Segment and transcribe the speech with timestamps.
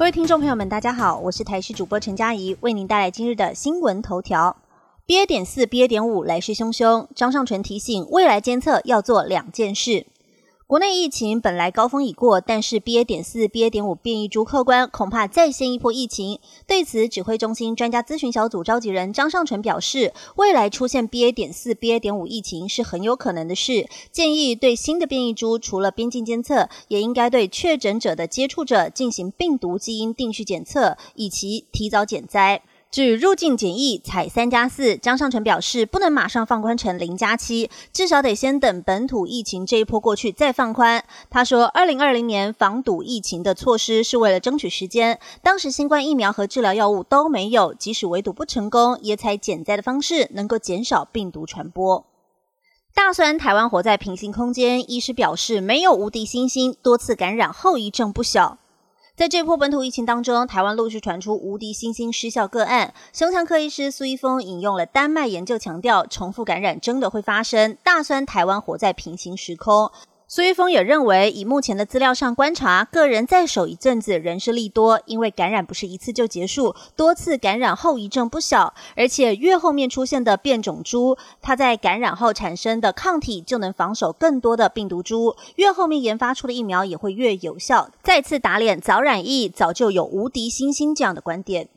[0.00, 4.56] 各位听众朋友们，大家好，我是台视主播陈佳怡，为您带来今日的新闻头条。
[5.06, 5.26] BA.
[5.26, 5.86] 点四、BA.
[5.86, 10.06] 点五来势汹汹，张尚淳提醒，未来监测要做两件事。
[10.70, 13.02] 国内疫情本来高峰已过，但是 BA.
[13.02, 13.68] 点四、BA.
[13.68, 16.38] 点五变异株客观，恐怕再现一波疫情。
[16.64, 21.32] 对此，指挥中心专家咨询小组召集人张尚淳表示，未来出现 BA.
[21.32, 21.98] 点四、BA.
[21.98, 23.88] 点五疫情是很有可能的事。
[24.12, 32.62] 建议对新的变异株，除了边境监测，也应该对确诊者的接触者进行病毒基因定序检测，以及提早减灾。
[32.90, 41.04] 至于入境检疫采三加四，张尚淳表示不能马上放宽成零加七，至少得先等本土疫情这一波过去再放宽。
[41.30, 52.04] 他说，二零二零年防堵疫情的措施是为了争取时间，当时新冠疫苗和治疗药物都没有，即使围堵不成功，也采减灾的方式，能够减少病毒传播。
[52.92, 58.58] 大酸台湾活在平行空间，医师表示没有无敌星星，多次感染后遗症不小。
[59.20, 62.94] 在这波本土疫情当中，台湾陆续传出无敌星星失效个案。
[63.12, 67.76] 胸腔科医师苏一峰引用了丹麦研究，强调重复感染真的会发生。
[67.84, 69.92] 大酸台湾活在平行时空。
[70.32, 87.90] 苏一峰也认为，以目前的资料上观察，个人在守一阵子仍是利多，因为感染不是一次就结束，多次感染后遗症不小，而且越后面出现的变种株，它在感染后产生的抗体就能防守更多的病毒株，越后面研发出的疫苗也会越有效。
[88.04, 91.68] 再次打脸早染疫早就有无敌星星这样的观点，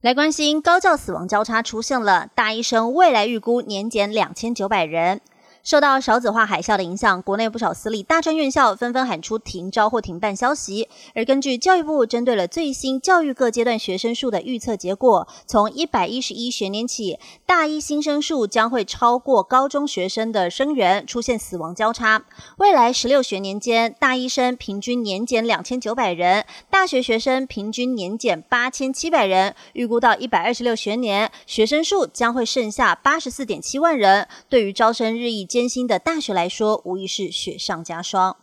[0.00, 5.20] 来关心高教死亡交叉出现了，大医生未来预估年减两千九百人。
[5.66, 10.88] 受到少子化海啸的影响，国内不少私立大专院校纷纷喊出停招或停办消息。
[11.12, 22.22] 而根据教育部针对了最新教育各阶段学生数的预测结果，从一百一十一学年起，大一新生数将会超过高中学生的生源，出现死亡交叉。
[22.58, 29.52] 未来十六学年间，大一生平均年减两千九百人，大学学生平均年减八千七百人。
[29.72, 34.28] 预估到一百二十六学年，学生数将会剩下八十四点七万人。
[34.48, 38.36] 对于招生日益艰辛的大学来说，无疑是雪上加霜。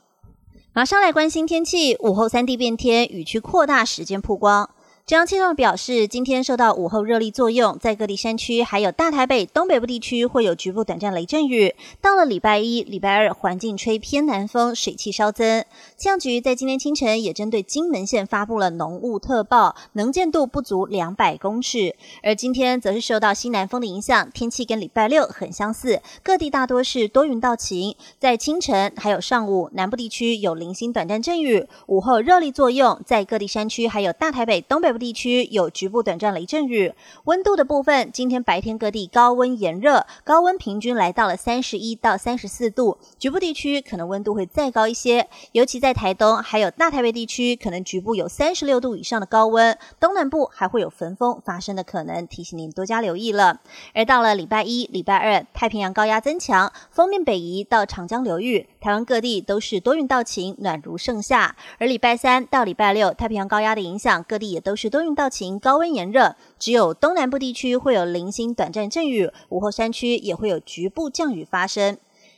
[0.73, 4.72] 马上来关心天气，午后三地变天，雨区扩大时间曝光。
[5.05, 11.75] 中央气象表示，今天受到午后热力作用，在各地山区还有大台北东北部地区会有局部短暂雷阵雨。
[11.99, 15.65] 到了礼拜一、礼拜二，环境吹偏南风，水汽稍增。
[15.97, 21.97] 气象局在今天清晨也针对金门县发布了浓雾特报，能见度不足两百公尺。
[22.21, 27.93] 而今天则是受到西南风的影响，天气跟礼拜六很相似，各地大多是多云到晴。
[28.19, 31.67] 在清晨还有上午，南部地区有零星短暂阵雨。
[31.87, 34.92] 午后热力作用，在各地山区还有大台北东北。
[34.93, 36.93] 部地区有局部短暂雷阵雨。
[37.25, 45.27] 温度的部分，今天白天各地高温炎热，高温平均来到了三十一到三十四度，局部地区可能温度会再高一些。
[45.51, 49.75] 尤其在台东还有大台北地区，可能局部有三十六度以上的高温。
[49.99, 53.59] 东南部还会有焚风发生的可能，提醒您多加留意了。
[53.95, 61.55] 而到了礼拜一、礼拜二，太平洋高压增强，锋面北移到长江流域，台湾各地都是多云到晴，暖如盛夏。
[61.79, 64.82] 而礼拜三到礼拜六，太平洋高压的影响，各地也都是。
[64.83, 71.97] 是多云到晴，高温炎热，只有东南部地区会有零星短暂阵雨，午后山区也会有局部降雨发生。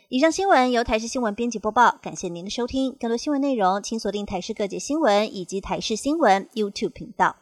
[0.09, 2.95] 以上新闻由台视新闻编辑播报，感谢您的收听。
[3.00, 7.35] 更多新闻内容，请锁定台视各界新闻以及台视新闻 YouTube 频道。